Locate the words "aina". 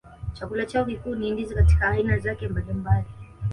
1.89-2.17